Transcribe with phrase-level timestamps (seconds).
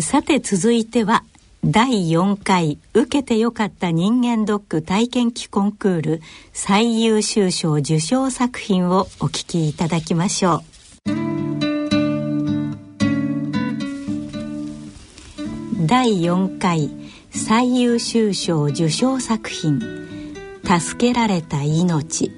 [0.00, 1.24] さて続いては
[1.64, 6.22] 第4回受けてよかった人間ドック体験記コンクール
[6.52, 10.78] 最優秀賞受賞作品をお聞きいただきましょう。
[15.86, 16.90] 第4回
[17.30, 19.80] 最優秀賞受賞作品
[20.62, 22.30] 「助けられた命」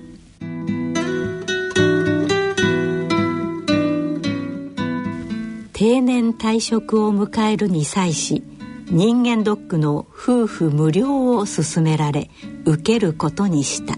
[5.81, 8.45] 定年退職を迎えるに際し
[8.91, 12.29] 人間ドックの夫婦無料を勧められ
[12.67, 13.96] 受けることにした。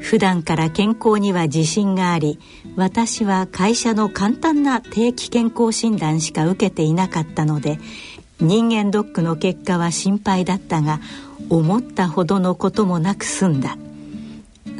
[0.00, 2.40] 普段から健康には自信があり
[2.74, 7.78] 私は会社の簡単な定期健康診断しか受けていなかったので
[8.40, 10.98] 人間ドックの結果は心配だったが
[11.50, 13.76] 思ったほどのこともなく済んだ。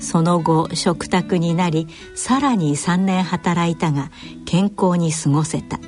[0.00, 4.10] その後食卓になりさらに3年働いたが
[4.44, 5.78] 健康に過ごせた。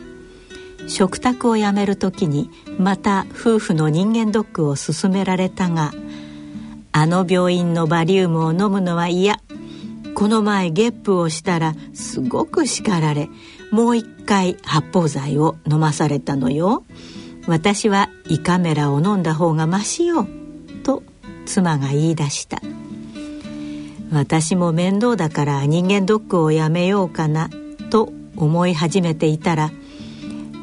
[0.88, 5.92] 食卓をやめる時にまた夫婦の人間ドックを勧められたが
[6.92, 9.40] あの病院のバリウムを飲むのは嫌。
[10.14, 13.30] この前ゲップをしたらすごく叱られ
[13.70, 16.84] もう一回発泡剤を飲まされたのよ。
[17.46, 20.26] 私は胃カメラを飲んだ方がましよ
[20.82, 21.02] と
[21.46, 22.60] 妻が言い出した。
[24.12, 27.48] 私も面倒だから人間ドックをやめようかな
[27.90, 29.70] と思い始めていたら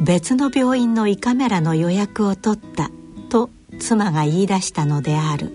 [0.02, 2.92] 別の病院の胃カメラの予約を取った
[3.30, 5.52] と妻が言い出したのである。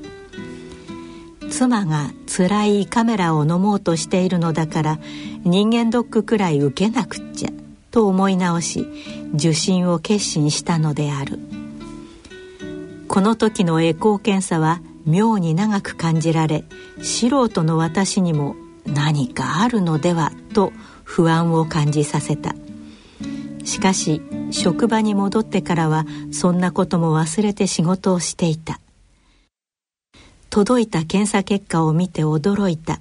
[1.51, 4.99] 妻が辛い胃カメラを飲もうとしているのだから
[5.45, 7.51] 人間ドックくらい受けなくっちゃ
[7.91, 8.87] と思い直し
[9.35, 11.39] 受診を決心したのである。
[13.07, 16.65] この時のエコー検査は妙に長く感じられ
[17.01, 20.73] 素人の私にも何かあるのではと
[21.05, 22.55] 不安を感じさせた。
[23.65, 28.81] しかし職場に戻ってからはそんなことも忘れて仕事をしていた。
[30.51, 33.01] 届いた検査結果を見て驚いた。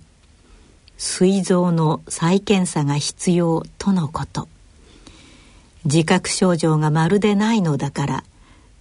[0.98, 4.48] 膵臓の再検査が必要とのこと。
[5.84, 8.24] 自覚症状がまるでないのだから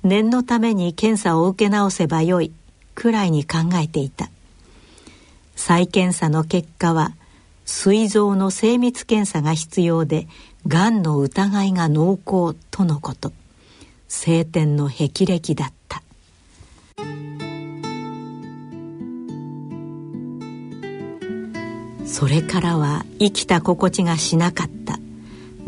[0.03, 2.53] 念のために検査を受け直せばよい。
[2.95, 4.31] くらいに考えていた。
[5.56, 7.12] 再検査の結果は
[7.65, 10.27] 膵臓の精密検査が必要で
[10.67, 13.33] がんの疑いが濃厚とのこと。
[14.09, 16.03] 晴天の霹靂だった。
[22.05, 24.99] それからは生きた心地がしなかった。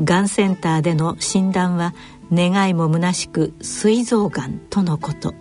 [0.02, 1.94] がんセンターでの診断は
[2.32, 5.34] 願いも虚しく膵臓がんとのこと。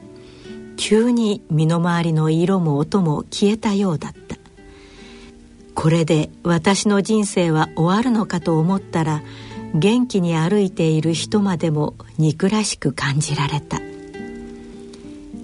[0.81, 4.36] 急に身の回りの色も音も消えたようだった。
[5.75, 9.22] これで私の人生は終わるのかと思ったら
[9.75, 13.80] 元気に歩いている人までも憎らしく感じられた。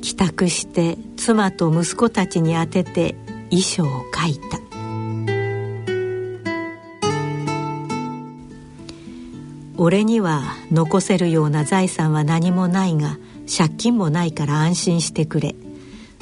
[0.02, 3.16] 帰宅して妻と息子たちに宛てて
[3.52, 4.67] 遺書を書いた。
[9.80, 13.18] 俺には残せるような財産は何もないが
[13.48, 15.56] 借金もないから安心してくれ。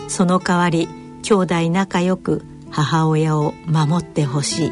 [0.07, 0.87] その代わり
[1.23, 4.71] 兄弟仲良く母親を守ってほしい。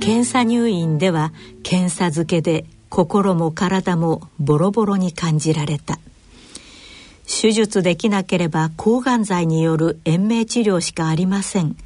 [0.00, 5.98] 検査入院では検査漬けで心も体もボロボロに感じられた。
[7.32, 11.76] 手術できなければ抗がん剤による延命治療しかありません。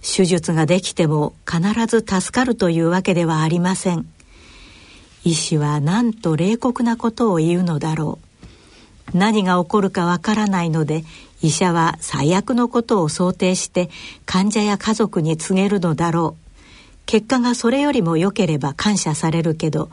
[0.00, 4.06] 手術ができても必ず助かるというわけではありません。
[5.24, 8.20] 医師はなんと冷酷なことを言うのだろ
[9.12, 9.18] う。
[9.18, 11.04] 何が起こるかわからないので
[11.42, 13.90] 医者は最悪のことを想定して
[14.26, 16.62] 患者や家族に告げるのだろう。
[17.06, 19.90] 結果がそれよりも良ければ感謝されるけど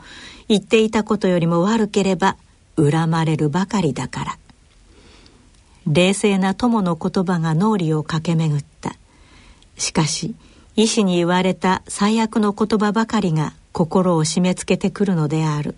[0.48, 2.36] 言っていたことよりも悪ければ
[2.76, 4.38] 恨まれるばかりだから。
[5.86, 8.96] 冷静な友の言葉が脳裏を駆け巡った。
[9.76, 10.34] しかし
[10.76, 15.76] 医師に言われた最悪の言葉ばかりが心を締め付けてくるのである。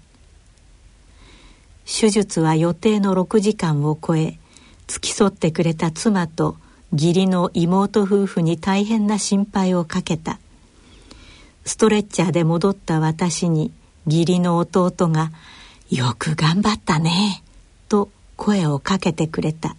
[1.87, 4.39] 手術は予定の6時間を超え
[4.87, 6.57] 付き添ってくれた妻と
[6.93, 10.39] 義理の妹夫婦に大変な心配をかけた。
[11.65, 13.73] ストレッチャーで戻った私に
[14.07, 15.33] 義理の弟が
[15.91, 17.43] 「よく頑張ったね」
[17.89, 19.77] と声をかけてくれた。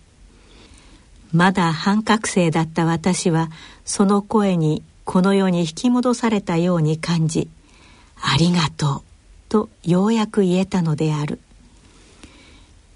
[1.36, 3.50] まだ半覚醒だった私は
[3.84, 7.50] その声にこの世に引き戻されたように感じ
[8.24, 9.02] 「ありがとう」
[9.50, 11.42] とようやく言えたのである。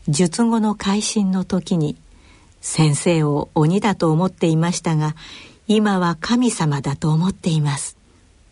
[0.08, 1.98] 術後の改心の時に
[2.62, 5.18] 先生を鬼だと思っていましたが
[5.68, 7.98] 今は神様だと思っています」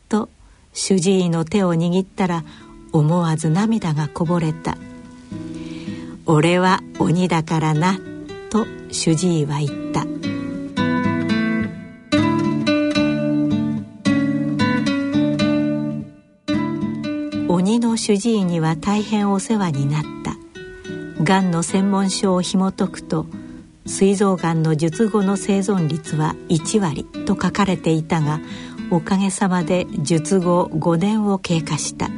[0.09, 0.27] と
[0.73, 2.43] 主治医の手を握ったら
[2.91, 4.77] 思わず涙がこぼれた
[6.27, 8.01] 「俺は鬼だからな」
[8.49, 10.05] と主治医は言った。
[17.47, 20.35] 鬼の主治医には大変お世話になった。
[21.23, 23.25] がんの専門書を紐解くと
[23.85, 28.39] 膵臓がんの術後の生存率は1割と書かれていたが
[28.91, 32.09] おかげさまで術後5年を経過した。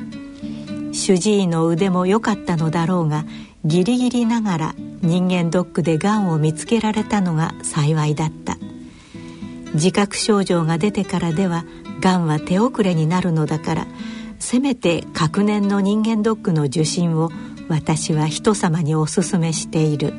[0.91, 3.25] 主治医の腕も良かったのだろうが
[3.63, 8.57] ギリギリながら人間ドックでがんを見つけられたのが幸いだった。
[9.73, 11.63] 自覚症状が出てからでは
[12.01, 13.87] がんは手遅れになるのだから
[14.39, 17.29] せめて隔年の人間ドックの受診を
[17.67, 20.13] 私は人様にお勧めしている。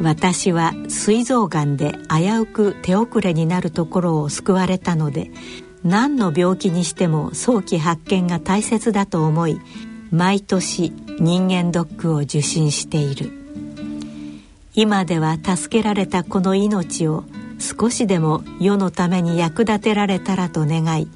[0.00, 5.30] 私は膵臓がんで危うく手遅れになるところを救われたので
[5.84, 9.60] 何の病気にしても早期発見が大切だと思い
[10.10, 13.30] 毎年人間ドックを受診している。
[14.74, 17.24] 今では助けられたこの命を
[17.58, 21.08] 少しでも世のために役立てられたらと願い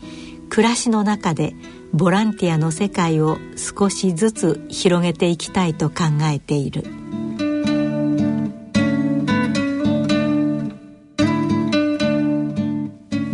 [0.50, 1.54] 暮らしの中で
[1.92, 6.84] ボランティアの世界を少しずつ広げていきたいと考えている。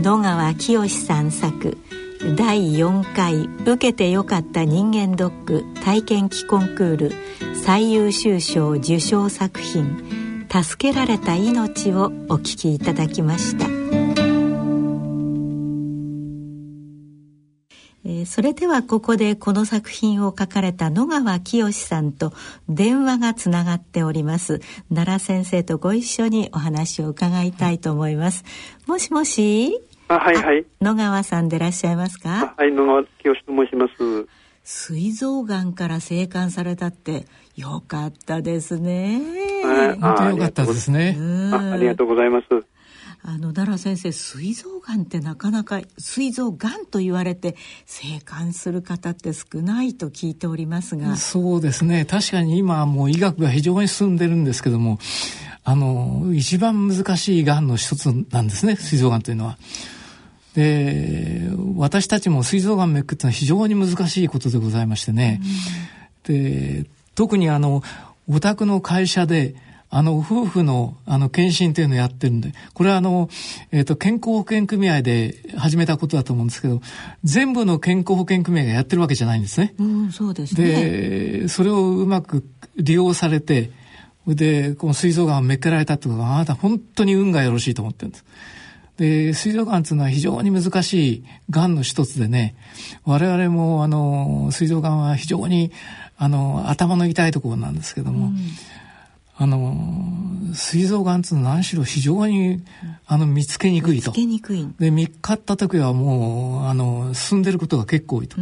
[0.02, 1.76] 野川清さん作
[2.22, 7.12] 第4回受けてよかった人間ドック体験記コンクール
[7.64, 13.67] 最優秀賞受賞作品「助けられた命」をお聴きいただきました。
[18.05, 22.34] えー、それではここでこの作品を書かれた野川清さんと
[22.69, 24.61] 電話がつながっております。
[24.93, 28.44] 奈良先生とご一緒にお話を伺いたいと思います。
[28.87, 29.81] もしもし？
[30.10, 32.54] あはいはい野川さんでいらっしゃいますか？
[32.56, 34.26] はい野川清と申します
[34.64, 37.26] 膵臓がんから生還されたって
[37.56, 39.20] よかったですね。
[40.00, 41.16] 本当よかったですね。
[41.52, 42.46] ありがとうございます。
[43.22, 47.54] あの奈良先生膵臓がんってなかなか膵臓がんと言われて
[47.86, 54.98] 生還する方って少ないと聞いておりますがそうですね確かに今もう医学が非常に進んでるんですけども
[55.64, 59.58] あの一番難しいがんの一つなんですね膵臓がんというのは。
[60.60, 65.40] で私たちも膵臓がんめくってのは非常に難しいことでございましてね、
[66.28, 67.82] うん、で特にあの
[68.28, 69.54] お宅の会社で
[69.92, 73.28] あの、夫婦の、あの、検診っていうのをやってるんで、これはあの、
[73.72, 76.80] えっ、ー、と、健康保険組合で始めたことだと思うんですけど、
[77.24, 79.74] 全部の健康保険組合がやってるわけじゃないんですね。
[79.80, 81.40] うん、そうですね。
[81.40, 82.46] で、それをうまく
[82.76, 83.72] 利用されて、
[84.28, 88.24] で、この膵臓がんをめっけられたってことは、あなた本当に運がよろしいと思ってるんです。
[89.00, 92.55] で、膵臓がんっていうのは非常に難しいがんの一つでね、
[93.06, 95.73] 我々も、あの、膵臓がんは非常に、
[96.19, 98.37] あの、頭の痛いところなんですけども、うん
[99.43, 99.75] あの
[100.52, 102.62] 膵臓がんつうの何しろ非常に
[103.06, 104.11] あの見つけにくいと。
[104.11, 104.69] 見つけにくい。
[104.79, 108.37] で見っかった時はもうあの進んでることが結構多いと。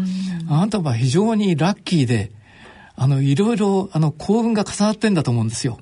[0.49, 2.33] あなたは非常にラッキーで
[2.97, 5.79] あのいろいろあの幸運が重なってんだと思うんですよ。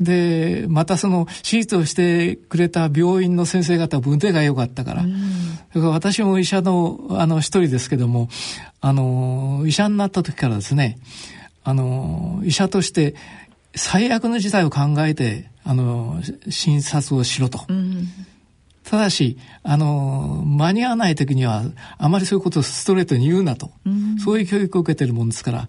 [0.00, 5.08] でまたその手術をしてくれた病院の先生方は腕が良かったから、か
[5.74, 8.28] ら私も医者のあの一人ですけども
[8.80, 10.98] あの医者になった時からですね
[11.62, 13.14] あの医者として
[13.74, 16.20] 最悪の事態を考えて、あの、
[16.50, 17.60] 診察をしろと。
[17.68, 18.08] うん、
[18.84, 21.62] ただし、あの、間に合わない時には、
[21.98, 23.70] あまりそういうことをストレートに言うなと。
[23.86, 25.68] うん、そういう教育を受けてるもんですから、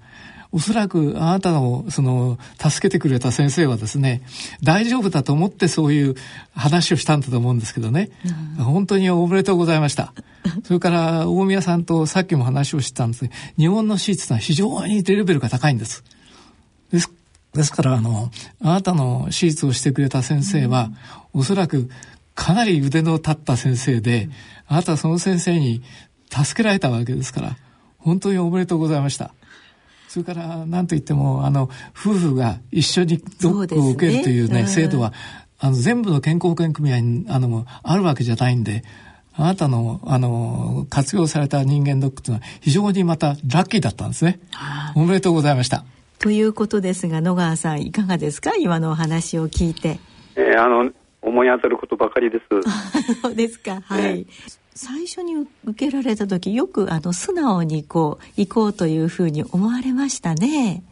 [0.54, 4.22] おそらくあなたの、その、助けてくれた先生はですね、
[4.62, 6.16] 大丈夫だと思ってそういう
[6.54, 8.12] 話をしたんだと思うんですけどね。
[8.60, 10.14] うん、本当におめでとうございました。
[10.64, 16.04] それから、大宮さんとさっきも話をしたんです日本の手術は非常にレベルが高いんです。
[16.92, 17.10] です
[17.56, 18.30] ですから、あの、
[18.62, 20.92] あなたの手術をしてくれた先生は、
[21.34, 21.90] うん、おそらく
[22.36, 24.32] かなり腕の立った先生で、うん、
[24.68, 25.82] あなたはその先生に
[26.30, 27.58] 助けられたわけですから、
[27.98, 29.34] 本当におめでとうございました。
[30.14, 35.12] それから、なんといっても、あの、夫婦が一緒にドックを受けるというね、うね制度は、
[35.58, 38.84] あの、全部の健康保険組合に、あの、あるわけじゃないんで、
[39.36, 44.40] あなたの、あの、活用された人間ドックというのは非常にまたラッキーだったんですね。
[44.96, 45.84] おめでとうございました。
[46.20, 48.54] ということですが野川さんいかがですか？
[48.60, 49.98] 今のお話を聞いて。
[50.36, 50.92] えー、あの
[51.24, 52.46] 思い当たることばかりです。
[53.24, 54.20] そうですかはい。
[54.20, 54.26] ね
[54.76, 60.84] 最初に受けられた時よくあの素直にこう行こうというふうに思われましたね。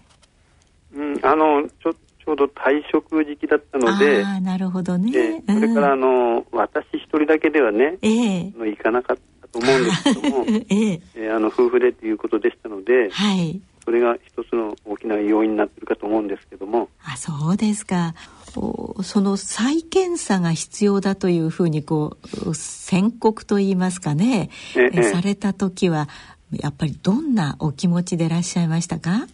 [0.93, 13.59] うん、あのちょちょうど退職時期だったので、あなるほどね、それからあの私一人だけではね、ええあの行かなかったと思うんですけども、 えええーあの夫婦でということでしたので、はい。
[13.83, 18.13] それが一つの大きな要因になっているかと思うんですけども、あ、そうですか。
[18.59, 24.99] おその再検査が必要だというふうにこう宣告と言いますかね、ええ。
[24.99, 26.09] えされた時は
[26.51, 29.27] やっぱりどんなお気持ちでいらっしゃいましたか？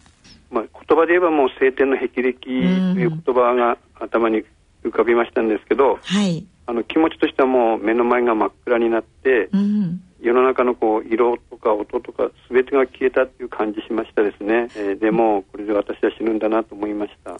[0.50, 4.44] まあ、言葉で言えばもう晴天の霹靂という言葉が頭に
[4.84, 6.46] 浮かびましたんですけど、はい。
[6.66, 10.02] あの気持ちとしてはもう目の前が真っ暗になって、うん。
[10.20, 17.38] 世の中のこう色とか音とか全てが消えたっていう感じしましたですね、えーでもこれで私は死ぬんだなと思いました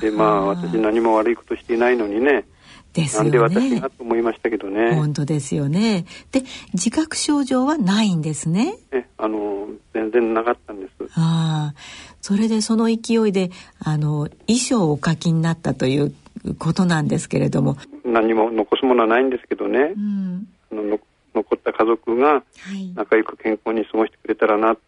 [0.00, 2.44] でまあ私何も悪いことしていないのにね
[2.92, 3.90] ですよなんで私ねが。
[3.90, 6.06] と思いましたけどね本当ですよね。
[6.32, 8.76] で、自覚症状はないんですね。
[8.90, 11.74] えあの全然なかったんですああ、
[12.20, 16.14] それでその勢いで、あの、遺書をお書きになったという
[16.58, 17.76] ことなんですけれども。
[18.04, 20.46] 何も残すものはないんですけどねう、ん。
[20.72, 21.00] あのの
[21.34, 22.42] 残った家族がは
[22.74, 22.92] い。
[22.94, 24.82] 仲良く健康に過ごしてくれたらなって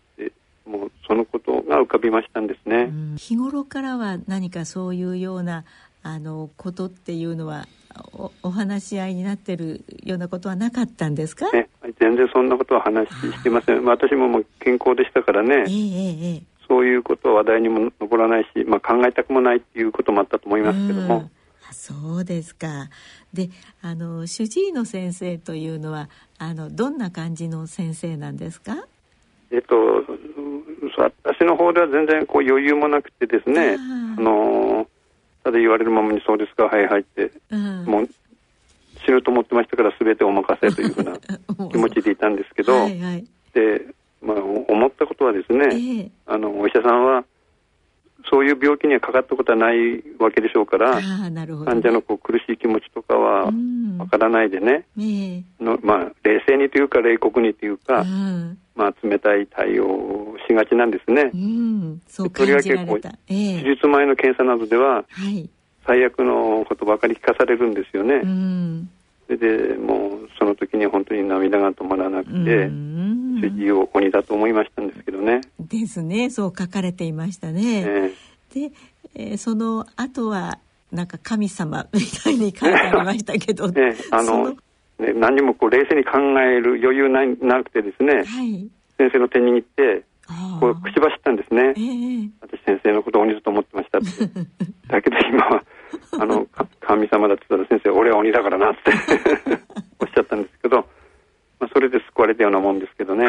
[0.69, 3.17] もうそのことが浮かびましたんですね、うん。
[3.17, 5.65] 日頃からは何かそういうような
[6.03, 7.67] あのことっていうのは
[8.13, 16.43] おお話し合いになってるようなことはなかったんですか、ね、全然そんなことは話してません、まあ私ももう健康でしたからね、ええええええ。
[16.69, 21.31] そういうことは話題にも上らないし、まあ、考えたくもないっていうこともあったと思いますけども、
[21.73, 22.91] そうですか。
[23.33, 23.49] で
[23.81, 28.87] あの主治医の先生というのはあのどんな感じの先生なんですか？
[29.51, 29.77] えっと、
[30.99, 33.77] 私の方では全然こう余裕もなくてですね、
[34.19, 34.87] あの
[35.45, 37.85] ただ言われるままにそうですか、はいはいって、うん。
[37.85, 38.09] もう
[39.07, 41.17] 死ぬと思ってましたから、すべてお任せというふうな
[41.71, 43.25] 気持ちでいたんですけど、はいはい。
[43.55, 43.87] で、
[44.21, 46.11] まあ、お思ったことはですね、ええ。
[46.27, 47.25] あのお医者さんは、
[48.31, 61.37] そういう病気にはかかったことはないわけでしょうから、ああなるほど患者のこう苦しい気持ちとかはうんわからないでね、ええのまあ、冷静にというか冷酷にというか、うんまあ、冷たい対応をしがちなんですねう。
[61.37, 63.09] ん、そうとりわけ感じられた。
[63.29, 65.49] ええ手術前の検査などでははい。
[65.87, 68.17] 最悪のことばかり聞かされるんですよね。
[68.17, 68.91] うん。
[69.29, 75.43] それでもうその時に本当に涙が止まらなくて、うん主治医を鬼だと思いましたんですけどね。
[75.61, 76.29] ですね。
[76.31, 77.85] そう書かれていましたね。
[77.87, 78.13] え
[78.53, 78.73] で、
[79.15, 80.59] えーその後は
[80.91, 84.57] なんか神様みたいに書いてありましたけど、 えええあその
[84.99, 88.69] ね、何もこう冷静に考える余裕ないなくてですね、はい。
[88.97, 92.25] 先生の手に握ってあこう口走ったんですねえ。
[92.25, 94.09] え私先生のことを鬼だと思ってましたって。
[94.89, 95.63] だけど今は、
[96.19, 98.93] あの、か神様だって言ったら先生、俺は鬼だからなって
[100.01, 100.85] おっしゃったんですけど、
[101.61, 103.27] まあ、それで救われたようなもんですけどね。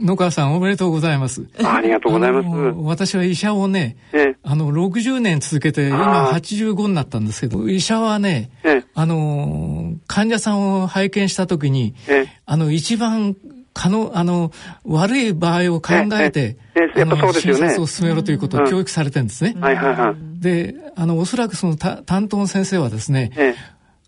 [0.00, 1.46] 野川さんおめでとうございます。
[1.62, 2.48] あありがとうございます。
[2.82, 13.36] 私は医者をね、えあの、60年続けて、今あー85になったんですけど、医者はね、え、えあの、患者さんを拝見したときに、え、えあの、一番、
[13.78, 14.50] 可能、あの、
[14.84, 19.54] 悪い場合を考えて、えええやっぱそうですよねあの診察を進めろということを教育されてるんですね。
[19.60, 20.42] はいはいはい。
[20.42, 23.54] で、あの、おそらくそのた担当の先生はですね、え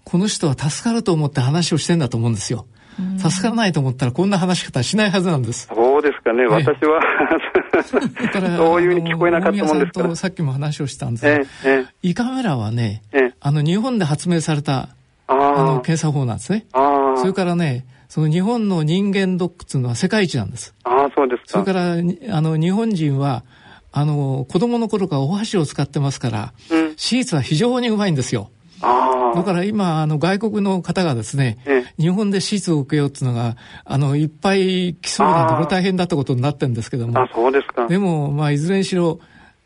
[0.02, 2.66] この人は助かると思って話をしてんだと思うんですよ。
[3.18, 5.68] 助からないと思ったらこんな話し方しないはずなんです。
[5.72, 7.00] そうですかね、私は
[8.20, 10.16] だから、 そういうふうに聞こえなかったもんですからと。
[10.16, 14.88] さっきも話をしたんですが、ええ、胃カメラはね、ええ、あの、日本で発明された、
[15.28, 16.66] ああの、あ、検査法なんですね。
[16.72, 20.75] あそれからね、その日本の人間ドックっていうのは世界一なんです。
[20.83, 21.47] あ、ああ、そうですか。
[21.47, 23.45] それから、にあの、日本人は、
[23.93, 26.88] あの、子供の頃からお箸を使ってますから、うん。
[26.97, 28.50] 手術は非常にうまいんですよ。
[28.83, 37.87] ああ、だから今、あの、外国の方がですね、ええ、日本で手術を受けようっていうのが、あの、いっぱい来そうでどれ大変だったことになってるんですけどもあ、そうですか。
[37.87, 39.21] でも、まあ、いずれにしろ、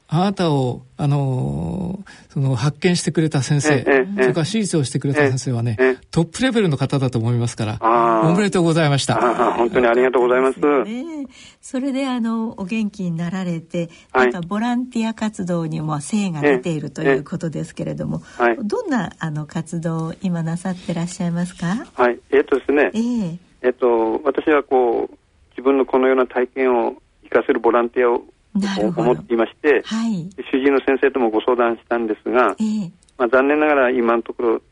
[0.07, 6.07] あなたを、あのーその、発見してくれた先生、それから手術をしてくれた先生はね、ええ。
[6.11, 9.15] トップレベルの方だと思いますから、おめでとうございました。
[9.55, 10.61] 本当にありがとうございます。
[10.61, 11.27] ね
[11.61, 14.31] それであのお元気になられて、はい。
[14.31, 18.57] なんかボランティア活動にも精が出ているということですけれども、はい。
[18.63, 21.87] どんなあの活動を今なさってらっしゃいますか？
[21.95, 22.19] はい。
[22.31, 22.91] えっ、とですね。
[22.93, 23.39] え、え。
[23.63, 25.17] えっ、と、私はこう、
[25.53, 30.31] 自分のこのような体験を活かせるボランティアを思っていまして、はい。
[30.51, 32.91] 主治医の先生ともご相談したんですが、ええ。
[33.19, 34.63] まあ、残念ながら今のところ、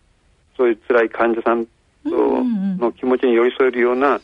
[0.57, 4.21] そういう辛い患者さんとの気持ちに寄り添えるようなはい。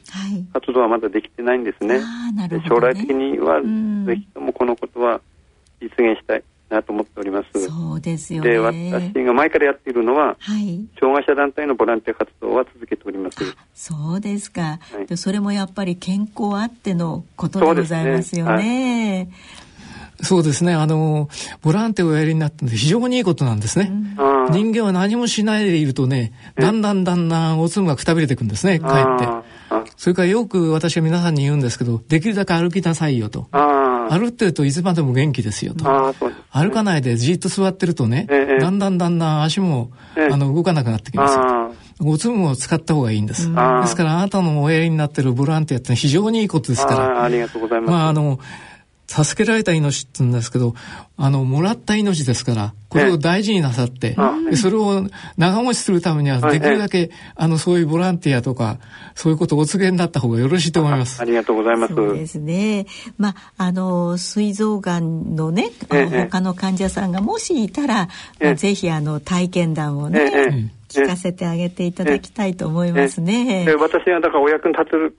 [0.52, 1.96] 活動はまだできてないんですね。
[1.96, 4.06] ああなるでほど、ね、将来的には、うん。
[4.06, 5.20] ぜひともこのことは
[5.80, 7.66] 実現したいなと思っております。
[7.66, 8.50] そうですよね。
[8.50, 10.86] で、私が前からやっているのは、はい。
[10.98, 13.38] 障害者団体のボランティア活動は続けております。
[13.74, 15.06] そうですか、はい。
[15.06, 19.30] でそれもやっぱり健康あってのことでございますよね。
[20.20, 20.74] そうですね。
[20.74, 21.28] あの、
[21.62, 23.90] ボランティアをやりになったので非常にいいことなんですね。
[24.18, 29.48] うん、人間は何もしないでいるとね、だんだんだんだんおつむがくたびれていくんですね、かえって。
[29.96, 33.48] それからよく私は皆さんに言うんですけど、できるだけ歩きなさいよと。
[34.10, 35.84] 歩ってるといつまでも元気ですよと。
[36.50, 38.26] 歩かないでじっと座ってるとね、
[38.60, 43.52] だんだんだんだん足も、あの動かなくなってきますよおつむを使った方がいいんです。
[43.52, 47.24] ですからあなたのおやりになってるボランティアって非常にいいことですから。
[47.24, 47.90] ありがとうございます。
[47.90, 48.38] まああの、
[49.08, 50.74] 助けられた命って言うんですけど、
[51.16, 54.14] あの、もらった命ですから、これを大事になさって、
[54.52, 55.06] えそれを
[55.38, 58.78] 長持ちするためには、できるだけ、あの、そういうボランティアとか、
[59.14, 61.22] そういうことをお告げになった方がよろしいと思います。
[61.22, 61.94] ありがとうございます。
[61.94, 62.86] そうですね。
[63.16, 68.08] まあ、あの、膵臓がんのね、他の患者さんがもしいたら、
[68.56, 73.66] ぜひ、あの、体験談をね、聞かせてあげていただきたいと思いますね。
[73.78, 75.16] 私はだからお役に立てる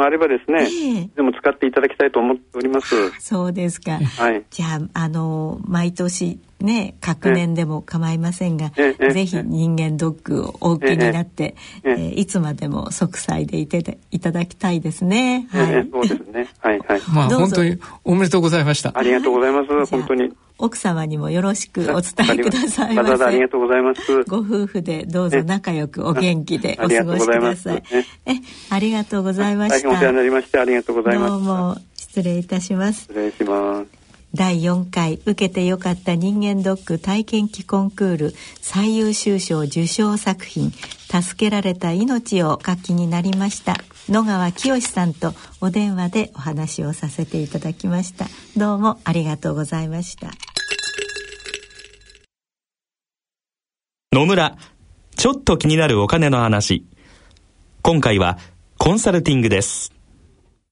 [0.00, 3.10] があればですね、えー、でも使っていただきたいと思っております。
[3.20, 3.98] そうですか。
[3.98, 4.44] はい。
[4.50, 15.48] じゃあ、あの、毎年ね、各年でも構いませんが、えー、ぜひ人間ドックをお受けになって、えー、えー、いつまでも息災でいていただきたいですね。
[15.50, 15.88] はい。
[15.90, 16.48] そうですね。
[16.58, 17.00] はいはい。
[17.12, 18.92] まあ本当におめでとうございました。
[18.94, 19.90] ありがとうございます。
[19.90, 20.30] 本当に。
[20.58, 23.24] 奥様にもよろしくお伝えくださいませ。
[23.24, 24.24] ありがとうございます。
[24.24, 27.82] ご夫婦でどうぞ仲良くお元気でお過ごしください。
[28.26, 28.34] え、
[28.68, 29.88] ありがとうございました。
[29.88, 31.30] お世話になりましてありがとうございます。
[31.30, 33.04] どうも失礼いたします。
[33.04, 33.99] 失礼します。
[34.34, 43.76] 第4回受けてよかった人間ドック体験記コンクール最優秀賞受賞作品助けられた命を書きになりました
[44.08, 50.30] 野川清さんとお電話でお話をさせていただきましたどうもありがとうございました
[54.12, 54.58] 野村、
[55.14, 56.84] ちょっと気になるお金の話。
[57.80, 58.38] 今回は
[58.76, 59.92] コンサルティングです。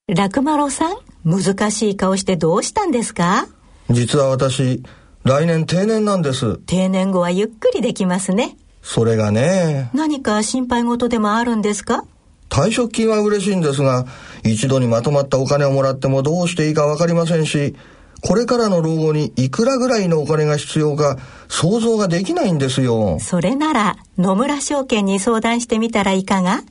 [0.08, 3.46] ラクマロさん、難しい顔してどうしたんですか？
[3.90, 4.82] 実は私、
[5.24, 6.56] 来年定年なんです。
[6.64, 8.56] 定年後はゆっくりできますね。
[8.82, 9.90] それがね。
[9.92, 12.04] 何か心配事でもあるんですか？
[12.48, 14.06] 退職金は嬉しいんですが、
[14.44, 17.76] 一度にまとまったお金をもらってもどうしていいかわかりませんし、
[18.22, 21.18] これからの老後にいくらぐらいのお金が必要か
[21.48, 23.18] 想像ができないんですよ。
[23.20, 26.62] それなら野村証券に相談してみたらいかが？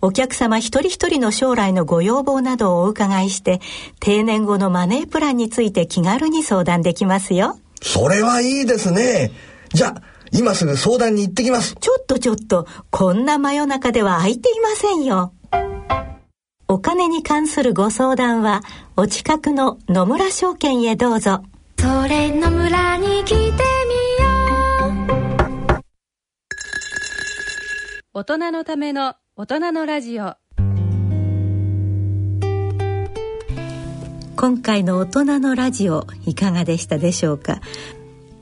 [0.00, 3.60] お客様一人一人の将来のご要望などをお伺いして
[4.00, 7.58] 定年後のマネープランについて気軽に相談できますよ。
[7.82, 9.30] それはいいですね。
[9.72, 10.02] じゃあ
[10.32, 11.76] 今すぐ相談に行ってきます。
[11.80, 15.32] ちょっとちょっとこんな真夜中では空いていませんよ。
[16.66, 18.62] お金に関するご相談は
[18.96, 21.42] お近くの野村証券へどうぞ
[21.78, 23.52] それ野村に来てみよ
[25.78, 25.84] う
[28.14, 30.36] 大人のための大人のラジオ。
[34.36, 37.60] 今回の大人のラジオいかがでしたでしょうか？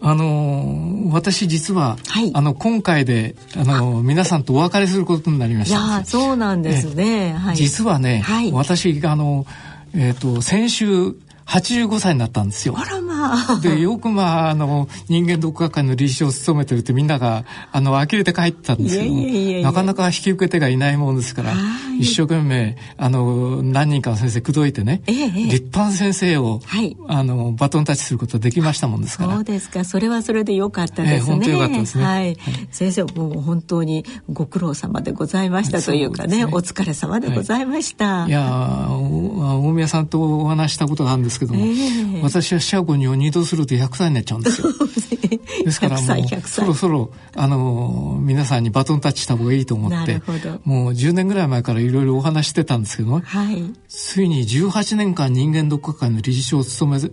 [0.02, 5.78] あの私実は、はい、あの今回であの皆さんとお別れすることになりました。
[5.78, 7.32] いやそうなんですね。
[7.32, 9.46] はい、実はね、はい、私あの
[9.94, 11.14] えっ、ー、と先週
[11.46, 12.74] 85歳になったんですよ。
[12.76, 13.60] あらまあ。
[13.60, 21.52] で、よくまあ、あの、人間読学会の理事長を務めてるってみんなが、あの、呆れて帰ったんですけどなかなか引き受け手がいないもんですから、
[21.98, 29.34] 一生懸命、あの、何人かの先生口説いてね、ええ、立派な先生を、はい、あの、バトンタッチすることができましたもんですから。
[29.34, 29.84] そうですか。
[29.84, 31.16] それはそれでよかったですね。
[31.16, 32.04] え本当よかったですね。
[32.04, 32.36] はい。
[32.70, 38.22] 先生、もう本当にご苦労様でございましたというかね、ねお疲れ様でございました。
[38.22, 44.68] はい、いや大宮さんとお話したことなんですけども、えー、私は四捨五入を二度すると100歳になっちゃうんですよ。
[45.64, 50.20] ですからもうそろそろあの皆さんにバトンタッチした方がいいと思って
[50.64, 57.12] もう10年ぐらい前からいろいろお話してたんですけど、はい、ついに18年間人間読書会の理事長を務める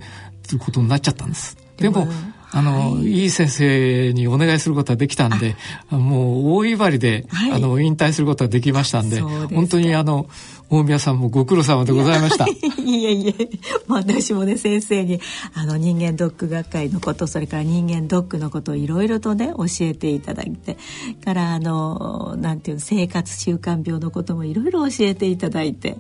[0.59, 1.57] ことになっちゃったんです。
[1.77, 2.07] でも
[2.51, 5.55] あの、はい、いい先生にお願いすることができたんで、
[5.89, 10.29] もう大威張りで、はい、あの、引退することができましたんで、本当にあの、
[10.69, 12.45] 大宮さんもご苦労様でございました。
[12.77, 13.49] いえいえ、
[13.87, 15.19] 私もね、先生に、
[15.53, 20.77] あの、人間ドック学会のこと、それから人間ドックのことをいろいろとね、教えていただいて、
[21.25, 25.97] から、あの、なんていう生活習慣病のこともいろいろ教えていただいて、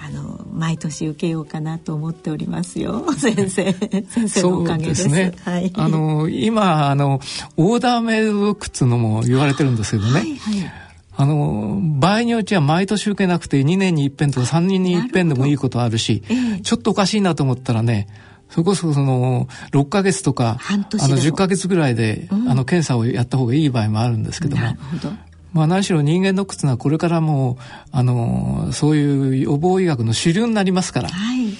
[0.00, 3.72] あの、毎年受けようかなと思っておりますよ、先生。
[4.08, 5.04] 先生のおかげです。
[5.04, 5.32] ですね。
[5.44, 5.72] はい。
[5.74, 5.91] あの、
[6.28, 7.20] 今、あの、
[7.56, 10.12] オーダーメイドドックっていうのも言われてるんですけどね。
[10.12, 10.72] はいはい。
[11.14, 18.08] あの、場合によっては毎年受けなくて2年に一遍とか3年に一遍でもいいことあるし、えー、ちょっとおかしいなと思ったらね、
[18.48, 20.84] それこそその6ヶ月とかあの
[21.16, 24.62] 10ヶ月ぐらいで、うん、あの検査をやった方がいい場合もあるんですけども。
[25.02, 25.10] ど。
[25.54, 27.58] まあ何しろ人間のはこれからも
[27.90, 31.54] あのそういう予防医学の主流になりますから、はい、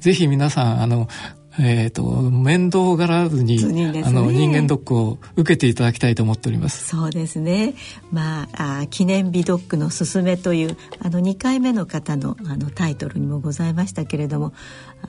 [0.00, 1.08] ぜひ皆さんあの
[1.60, 6.86] えっ、と、面倒がらずに、ね、あの、人間ドックを受けていただきたいと思っております。
[6.86, 7.74] そうですね。
[8.12, 14.52] まあ、あ記念日ドックのすすめという、あの、2回目の方の、あの、タイトルにもございましたけれども、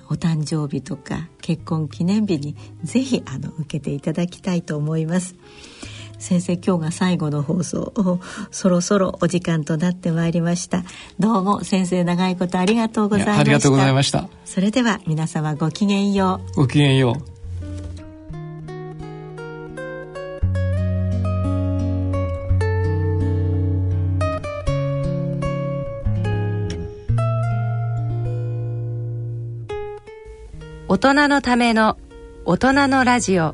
[0.09, 5.35] お誕生日とか結婚記念日にぜひ、あの、受けていただきたいと思います。
[6.19, 8.19] 先生今日が最後の放送。
[8.51, 10.83] そろそろお時間となってまいりました。
[11.17, 13.39] どうも先生長いことありがとうございました。
[13.39, 14.29] ありがとうございました。
[14.45, 16.55] それでは皆様ごきげんよう。
[16.57, 17.39] ごきげんよう。
[30.91, 31.97] 大人のための
[32.45, 33.53] 大人のラジオ